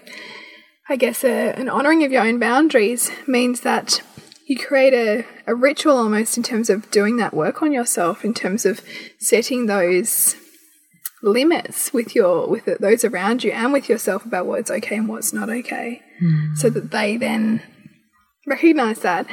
[0.89, 4.02] I guess a, an honoring of your own boundaries means that
[4.45, 8.34] you create a, a ritual almost in terms of doing that work on yourself, in
[8.34, 8.82] terms of
[9.19, 10.36] setting those
[11.21, 15.32] limits with your with those around you and with yourself about what's okay and what's
[15.32, 16.54] not okay, hmm.
[16.56, 17.62] so that they then
[18.45, 19.25] recognize that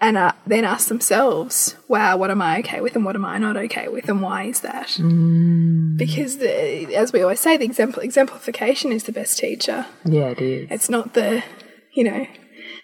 [0.00, 3.38] and uh, then ask themselves, "Wow, what am I okay with and what am I
[3.38, 4.96] not okay with, and why is that?"
[5.96, 9.86] Because the, as we always say, the example exemplification is the best teacher.
[10.04, 10.68] Yeah, it is.
[10.70, 11.44] It's not the,
[11.92, 12.26] you know,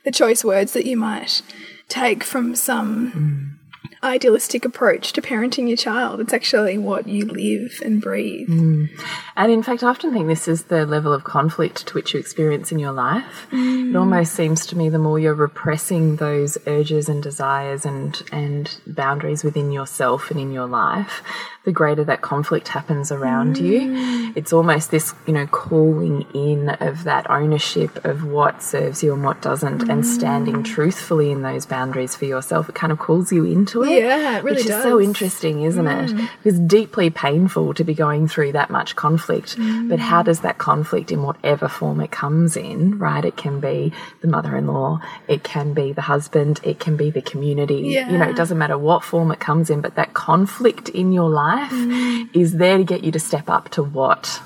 [0.05, 1.43] the choice words that you might
[1.89, 3.58] take from some
[4.03, 6.21] idealistic approach to parenting your child.
[6.21, 8.49] It's actually what you live and breathe.
[8.49, 8.91] Mm.
[9.37, 12.21] And in fact, I often think this is the level of conflict to which you
[12.21, 13.47] experience in your life.
[13.53, 13.99] It mm.
[13.99, 19.43] almost seems to me the more you're repressing those urges and desires and, and boundaries
[19.45, 21.23] within yourself and in your life,
[21.65, 23.81] the greater that conflict happens around you.
[23.81, 24.37] Mm.
[24.37, 29.25] It's almost this, you know, calling in of that ownership of what serves you and
[29.25, 32.69] what doesn't, and standing truthfully in those boundaries for yourself.
[32.69, 33.88] It kind of calls you into it.
[33.91, 36.11] Yeah, it really which is so interesting, isn't it?
[36.11, 36.29] Mm.
[36.45, 39.57] It's deeply painful to be going through that much conflict.
[39.57, 40.27] But how mm.
[40.27, 43.25] does that conflict, in whatever form it comes in, right?
[43.25, 47.11] It can be the mother in law, it can be the husband, it can be
[47.11, 47.89] the community.
[47.89, 51.31] You know, it doesn't matter what form it comes in, but that conflict in your
[51.31, 52.29] life mm.
[52.35, 54.41] is there to get you to step up to what?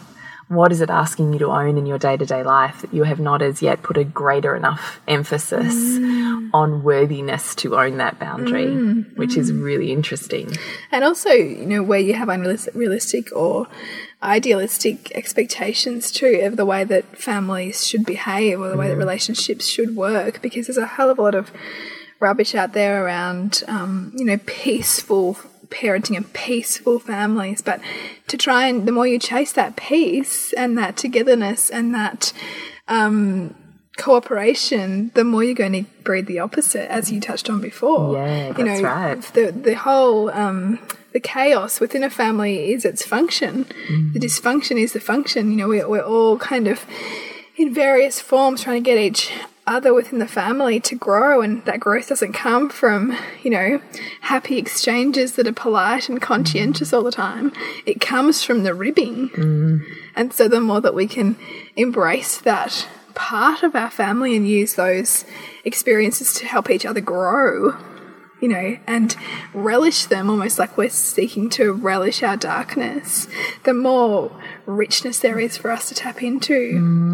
[0.53, 3.05] What is it asking you to own in your day to day life that you
[3.05, 6.51] have not as yet put a greater enough emphasis mm.
[6.53, 9.65] on worthiness to own that boundary, mm, which is mm.
[9.65, 10.55] really interesting.
[10.91, 13.67] And also, you know, where you have unrealistic or
[14.23, 19.67] idealistic expectations too of the way that families should behave or the way that relationships
[19.67, 21.51] should work, because there's a hell of a lot of
[22.21, 25.39] rubbish out there around, um, you know, peaceful
[25.73, 27.63] parenting and peaceful families.
[27.63, 27.81] But
[28.29, 32.33] to try and the more you chase that peace and that togetherness and that
[32.89, 33.55] um,
[33.97, 38.15] cooperation, the more you're going to breed the opposite, as you touched on before.
[38.15, 39.23] Yeah, you that's know, right.
[39.23, 40.79] The the whole um,
[41.13, 43.65] the chaos within a family is its function.
[43.89, 44.13] Mm.
[44.15, 45.51] The dysfunction is the function.
[45.51, 46.85] You know, we're we're all kind of
[47.57, 49.31] in various forms trying to get each
[49.67, 53.81] other within the family to grow and that growth doesn't come from you know
[54.23, 57.53] happy exchanges that are polite and conscientious all the time.
[57.87, 59.29] It comes from the ribbing.
[59.31, 59.85] Mm.
[60.17, 61.37] And so the more that we can
[61.77, 65.25] embrace that part of our family and use those
[65.65, 67.77] experiences to help each other grow
[68.43, 69.15] you know, and
[69.55, 73.29] relish them almost like we're seeking to relish our darkness,
[73.63, 76.55] the more richness there is for us to tap into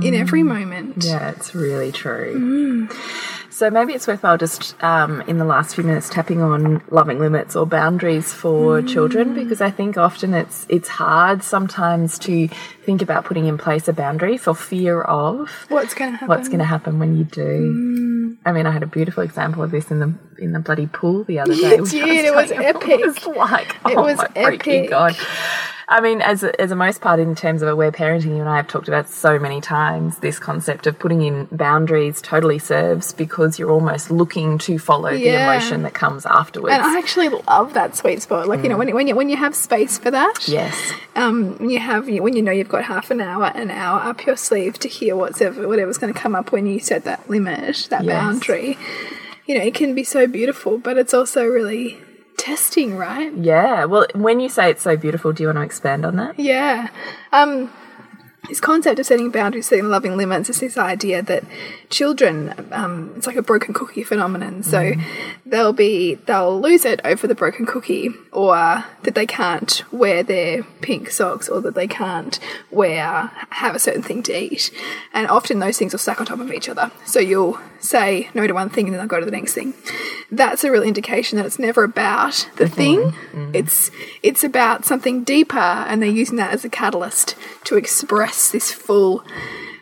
[0.02, 0.46] in every mm.
[0.46, 1.04] moment.
[1.04, 2.88] Yeah, it's really true.
[2.88, 3.38] Mm.
[3.50, 7.56] So maybe it's worthwhile just um, in the last few minutes tapping on loving limits
[7.56, 8.88] or boundaries for mm.
[8.88, 12.46] children because I think often it's it's hard sometimes to
[12.84, 16.28] think about putting in place a boundary for fear of What's going to happen?
[16.28, 18.36] what's going to happen when you do.
[18.44, 21.24] I mean, I had a beautiful example of this in the in the bloody pool
[21.24, 21.76] the other day.
[21.76, 23.00] You did, it was epic.
[23.00, 24.90] It was like, It oh was my freaking epic.
[24.90, 25.16] god!
[25.90, 28.48] I mean, as a, as a most part, in terms of aware parenting, you and
[28.48, 33.14] I have talked about so many times this concept of putting in boundaries totally serves
[33.14, 36.74] because you're almost looking to follow the emotion that comes afterwards.
[36.74, 38.48] And I actually love that sweet spot.
[38.48, 40.92] Like, you know, when, when, you, when you have space for that, yes.
[41.16, 44.36] um, you have when you know you've got half an hour, an hour up your
[44.36, 47.86] sleeve to hear what's ever, whatever's going to come up when you set that limit,
[47.88, 48.12] that Yes.
[48.12, 48.76] boundary.
[49.46, 51.98] You know, it can be so beautiful, but it's also really
[52.38, 53.32] testing, right?
[53.34, 53.84] Yeah.
[53.84, 56.38] Well, when you say it's so beautiful, do you want to expand on that?
[56.38, 56.88] Yeah.
[57.32, 57.70] Um,
[58.48, 61.44] this concept of setting boundaries, setting loving limits, is this idea that
[61.90, 64.62] children, um, it's like a broken cookie phenomenon.
[64.62, 64.92] So
[65.44, 70.62] they'll be, they'll lose it over the broken cookie, or that they can't wear their
[70.80, 72.38] pink socks, or that they can't
[72.70, 74.70] wear, have a certain thing to eat.
[75.12, 76.90] And often those things will stack on top of each other.
[77.04, 79.74] So you'll say no to one thing and then they'll go to the next thing.
[80.30, 82.74] That's a real indication that it's never about the mm-hmm.
[82.74, 82.98] thing.
[83.00, 83.50] Mm-hmm.
[83.54, 83.90] It's
[84.22, 89.24] it's about something deeper, and they're using that as a catalyst to express this full,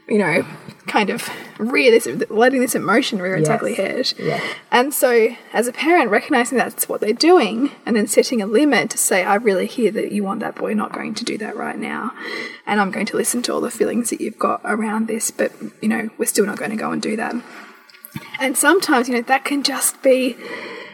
[0.09, 0.47] you know,
[0.87, 1.29] kind of
[1.59, 3.57] rear this, letting this emotion rear its Yes.
[3.57, 4.13] ugly head.
[4.19, 4.41] Yeah.
[4.71, 8.91] And so, as a parent, recognizing that's what they're doing, and then setting a limit
[8.91, 11.37] to say, I really hear that you want that, but we're not going to do
[11.39, 12.13] that right now.
[12.67, 15.53] And I'm going to listen to all the feelings that you've got around this, but,
[15.81, 17.35] you know, we're still not going to go and do that.
[18.39, 20.37] And sometimes, you know, that can just be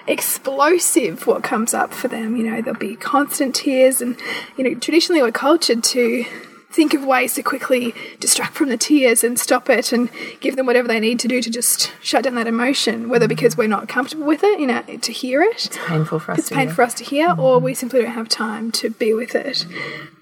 [0.06, 2.36] explosive what comes up for them.
[2.36, 4.16] You know, there'll be constant tears, and,
[4.56, 6.24] you know, traditionally we're cultured to
[6.70, 10.08] think of ways to quickly distract from the tears and stop it and
[10.40, 13.56] give them whatever they need to do to just shut down that emotion, whether because
[13.56, 16.38] we're not comfortable with it, you know, to hear it It's Painful for us.
[16.38, 16.74] it's painful hear.
[16.74, 17.64] for us to hear, or mm-hmm.
[17.66, 19.66] we simply don't have time to be with it.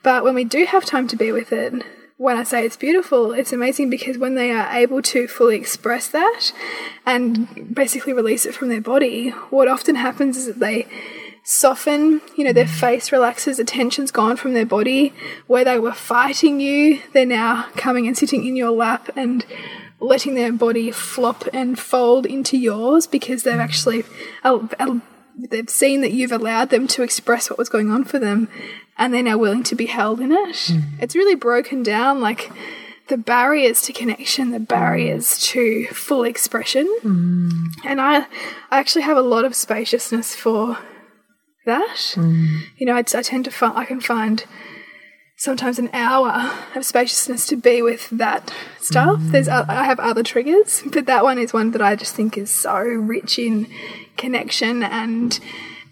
[0.02, 1.84] But when we do have time to be with it,
[2.20, 6.06] when I say it's beautiful, it's amazing because when they are able to fully express
[6.08, 6.52] that
[7.06, 10.86] and basically release it from their body, what often happens is that they
[11.44, 15.14] soften, you know, their face relaxes, the tension's gone from their body.
[15.46, 19.46] Where they were fighting you, they're now coming and sitting in your lap and
[19.98, 24.04] letting their body flop and fold into yours because they've actually
[24.44, 24.58] uh,
[25.48, 28.48] they've seen that you've allowed them to express what was going on for them
[29.00, 30.54] and they're now willing to be held in it.
[30.54, 30.82] Mm.
[31.00, 32.52] It's really broken down like
[33.08, 35.42] the barriers to connection, the barriers mm.
[35.48, 36.86] to full expression.
[37.02, 37.50] Mm.
[37.84, 38.20] And I
[38.70, 40.78] I actually have a lot of spaciousness for
[41.66, 42.14] that.
[42.76, 44.44] You know, I, I tend to find I can find
[45.40, 49.18] sometimes an hour of spaciousness to be with that stuff.
[49.22, 52.36] There's o- I have other triggers, but that one is one that I just think
[52.36, 53.66] is so rich in
[54.20, 55.40] connection and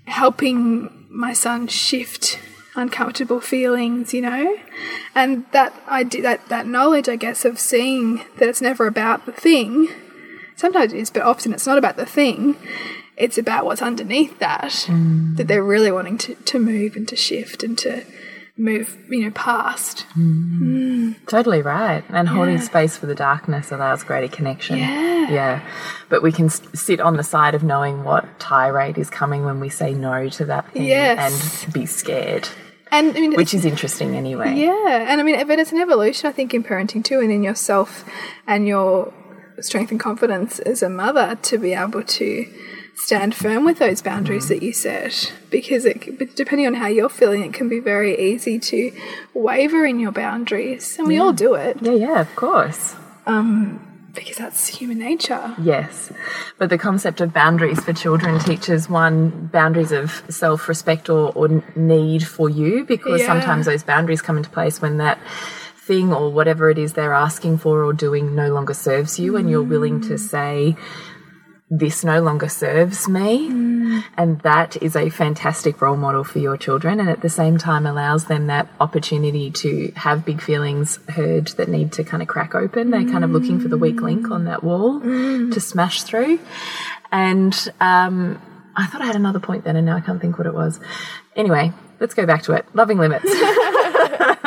[0.05, 2.39] helping my son shift
[2.77, 4.57] uncomfortable feelings, you know,
[5.15, 9.27] and that I do that that knowledge, I guess, of seeing that it's never about
[9.27, 9.89] the thing.
[10.55, 12.57] Sometimes it is, but often it's not about the thing.
[13.17, 15.37] It's about what's underneath that mm.
[15.37, 18.05] that they're really wanting to, to move and to shift and to
[18.59, 20.05] move, you know, past.
[20.19, 20.59] Mm.
[20.61, 21.27] Mm.
[21.27, 22.03] Totally right.
[22.09, 24.79] And holding space for the darkness allows greater connection.
[24.79, 25.31] Yeah.
[25.31, 25.69] Yeah.
[26.09, 29.69] But we can sit on the side of knowing what tirade is coming when we
[29.69, 31.65] say no to that thing Yes.
[31.65, 32.49] and be scared,
[32.91, 34.55] And I mean, which is interesting anyway.
[34.55, 37.43] Yeah, and I mean, but it's an evolution, I think, in parenting too, and in
[37.43, 38.05] yourself
[38.47, 39.13] and your
[39.61, 42.47] strength and confidence as a mother to be able to
[42.99, 45.33] stand firm with those boundaries that you set.
[45.51, 48.93] Because it, depending on how you're feeling, it can be very easy to
[49.35, 52.97] waver in your boundaries, and we all do it Yeah, yeah, of course.
[53.27, 53.85] Um,
[54.15, 55.55] because that's human nature.
[55.63, 56.11] Yes.
[56.59, 61.63] But the concept of boundaries for children teaches one boundaries of self respect or, or
[61.77, 63.27] need for you because Yeah.
[63.27, 65.19] sometimes those boundaries come into place when that
[65.77, 69.49] thing or whatever it is they're asking for or doing no longer serves you and
[69.49, 70.19] you're willing to mm.
[70.19, 70.77] say,
[71.71, 73.47] this no longer serves me.
[74.17, 76.99] And that is a fantastic role model for your children.
[76.99, 81.69] And at the same time, allows them that opportunity to have big feelings heard that
[81.69, 82.91] need to kind of crack open.
[82.91, 86.41] They're kind of looking for the weak link on that wall to smash through.
[87.13, 88.41] And um,
[88.77, 90.81] I thought I had another point then, and now I can't think what it was.
[91.37, 92.65] Anyway, let's go back to it.
[92.75, 93.25] Loving limits.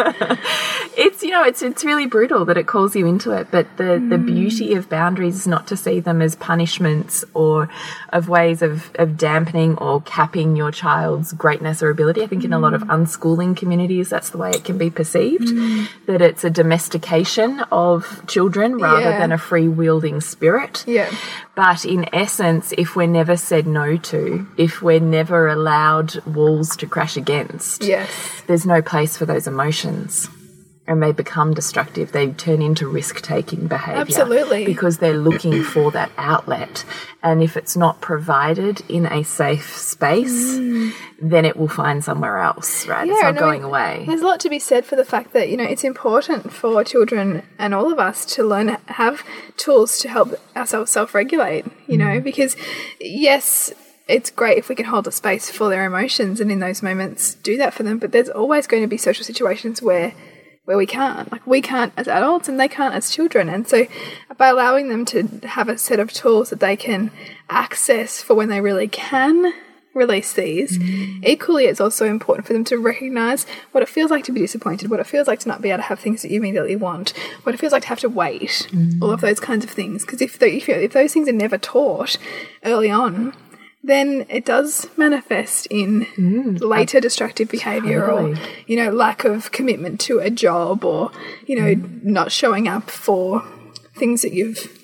[0.97, 3.93] it's you know it's it's really brutal that it calls you into it but the
[4.09, 4.25] the mm.
[4.25, 7.69] beauty of boundaries is not to see them as punishments or
[8.09, 12.53] of ways of of dampening or capping your child's greatness or ability i think in
[12.53, 12.89] a lot of mm.
[12.89, 15.87] unschooling communities that's the way it can be perceived mm.
[16.05, 19.19] that it's a domestication of children rather Yeah.
[19.19, 21.09] than a free wielding spirit Yeah.
[21.55, 26.87] but in essence, if we're never said no to, if we're never allowed walls to
[26.87, 28.09] crash against, Yes.
[28.47, 30.29] there's no place for those emotions.
[30.91, 32.11] And they become destructive.
[32.11, 34.01] They turn into risk taking behavior.
[34.01, 34.65] Absolutely.
[34.65, 36.83] Because they're looking for that outlet.
[37.23, 40.57] And if it's not provided in a safe space,
[41.21, 43.07] then it will find somewhere else, right?
[43.07, 44.03] it's not and I going mean, away.
[44.05, 46.83] There's a lot to be said for the fact that you know it's important for
[46.83, 49.23] children and all of us to learn have
[49.55, 51.65] tools to help ourselves self-regulate.
[51.87, 52.23] You know, Mm.
[52.23, 52.57] because
[52.99, 53.73] yes.
[54.07, 57.35] It's great if we can hold a space for their emotions and in those moments
[57.35, 57.97] do that for them.
[57.97, 60.11] But there's always going to be social situations where
[60.71, 61.29] where we can't.
[61.29, 63.49] Like we can't as adults and they can't as children.
[63.49, 63.87] And so
[64.37, 67.11] by allowing them to have a set of tools that they can
[67.49, 69.53] access for when they really can
[69.93, 71.27] release these, mm.
[71.27, 74.89] equally it's also important for them to recognize what it feels like to be disappointed,
[74.89, 77.09] what it feels like to not be able to have things that you immediately want,
[77.43, 78.69] what it feels like to have to wait,
[79.01, 79.23] all of mm.
[79.23, 80.05] those kinds of things.
[80.05, 82.17] Because if, if, if those things are never taught
[82.63, 83.33] early on,
[83.83, 88.33] then it does manifest in mm, later destructive behavior Totally.
[88.33, 91.11] or you know lack of commitment to a job or
[91.45, 92.03] you know mm.
[92.03, 93.43] not showing up for
[93.95, 94.77] things that you've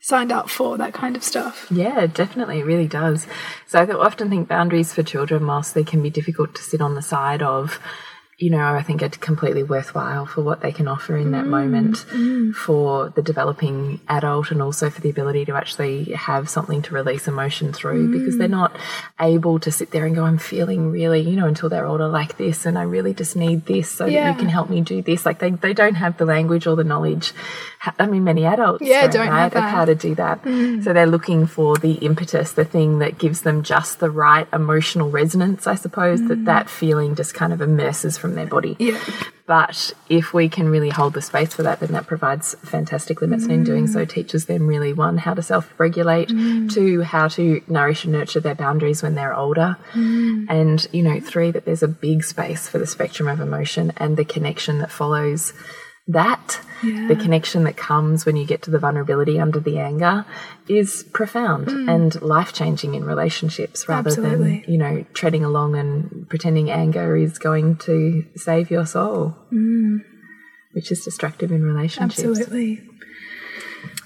[0.00, 3.26] signed up for that kind of stuff Yeah, definitely, it really does.
[3.66, 6.94] So I often think boundaries for children, whilst they can be difficult to sit on
[6.94, 7.80] the side of,
[8.44, 11.48] you know, I think are completely worthwhile for what they can offer in that mm,
[11.48, 12.54] moment mm.
[12.54, 17.26] for the developing adult and also for the ability to actually have something to release
[17.26, 18.62] emotion through because they're mm.
[18.62, 18.76] not
[19.18, 22.36] able to sit there and go, I'm feeling really, you know, until they're older like
[22.36, 25.24] this and I really just need this so that you can help me do this.
[25.24, 27.32] Like they, they don't have the language or the knowledge.
[27.98, 29.70] I mean, many adults Yeah, don't of that.
[29.70, 30.42] how to do that.
[30.42, 30.82] Mm.
[30.84, 35.10] So they're looking for the impetus, the thing that gives them just the right emotional
[35.10, 36.44] resonance, I suppose, that mm.
[36.46, 38.76] that feeling just kind of immerses from their body.
[38.78, 38.98] yeah
[39.46, 43.44] But if we can really hold the space for that, then that provides fantastic limits.
[43.44, 44.08] And in doing so, mm.
[44.08, 48.54] teaches them really one, how to self regulate, two, how to nourish and nurture their
[48.54, 49.76] boundaries when they're older.
[49.94, 54.16] And, you know, three, that there's a big space for the spectrum of emotion and
[54.16, 55.52] the connection that follows
[56.08, 56.60] that.
[56.82, 60.26] The connection that comes when you get to the vulnerability under the anger
[60.68, 61.88] is profound hmm.
[61.88, 64.60] and life changing in relationships rather Absolutely.
[64.60, 69.98] than, you know, treading along and pretending anger is going to save your soul, hmm.
[70.72, 72.18] which is destructive in relationships.
[72.18, 72.82] absolutely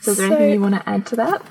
[0.01, 1.43] So, is there So- anything you want to add to that?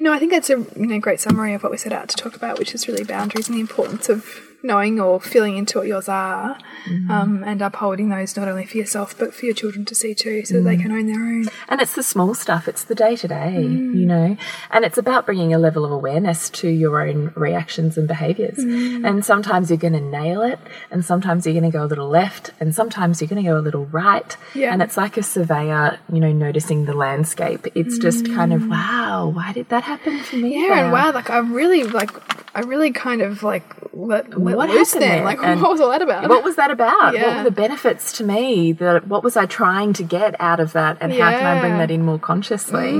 [0.00, 2.14] no i think that's a you know great summary of what we set out to
[2.16, 4.22] talk about which is really boundaries and the importance of
[4.62, 7.10] knowing or feeling into what yours are mm-hmm.
[7.10, 10.44] um, and upholding those not only for yourself but for your children to see too
[10.44, 10.82] so that they mm.
[10.82, 13.68] can own their own And it's the small stuff, it's the day to day, you
[13.68, 13.94] mm.
[14.06, 14.36] know,
[14.70, 18.58] and it's about bringing a level of awareness to your own reactions and behaviors.
[18.58, 19.08] Mm.
[19.08, 20.58] And sometimes you're going to nail it,
[20.90, 23.58] and sometimes you're going to go a little left, and sometimes you're going to go
[23.58, 24.36] a little right.
[24.54, 24.72] Yeah.
[24.72, 27.66] And it's like a surveyor, you know, noticing the landscape.
[27.74, 30.66] It's just kind of, wow, why did that happen to me?
[30.66, 32.10] Yeah, and wow, like I really like
[32.54, 35.16] I really kind of like let, What loose happened then.
[35.18, 35.24] there?
[35.24, 36.28] Like And what was all that about?
[36.28, 37.04] What was that about?
[37.06, 37.38] What Yeah.
[37.38, 38.72] were the benefits to me?
[38.72, 41.72] That what was I trying to get out of that, and how can I bring
[41.74, 41.78] Mm.
[41.78, 42.90] that in more consciously?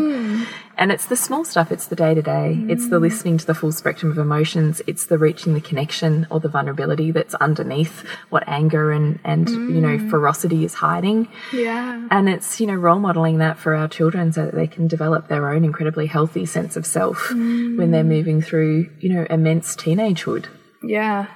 [0.81, 1.73] And it's the small stuff.
[1.73, 2.65] It's the day to day.
[2.69, 4.81] It's the listening to the full spectrum of emotions.
[4.87, 9.81] It's the reaching the connection or the vulnerability that's underneath what anger and and you
[9.81, 10.09] know Mm.
[10.09, 11.27] ferocity is hiding.
[11.53, 12.01] yeah.
[12.13, 15.27] And it's, you know, role modeling that for our children so that they can develop
[15.27, 20.45] their own incredibly healthy sense of self when they're moving through, you know, immense teenagehood.
[20.83, 21.27] Yeah.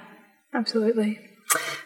[0.53, 1.19] Absolutely.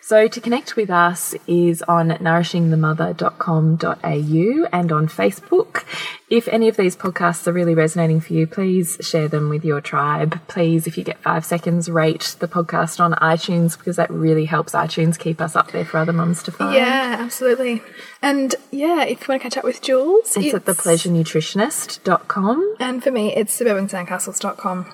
[0.02, 5.84] So to connect with us is on nourishingthemother.com.au and on Facebook.
[6.30, 9.82] If any of these podcasts are really resonating for you, please share them with your
[9.82, 10.40] tribe.
[10.48, 14.72] Please, if you get five seconds, rate the podcast on iTunes because that really helps
[14.72, 16.74] iTunes keep us up there for other mums to find.
[16.74, 17.82] Yeah, absolutely.
[18.22, 22.76] And yeah, if you want to catch up with Jules, It's at thepleasurenutritionist.com.
[22.80, 24.94] And for me, it's suburbansandcastles.com.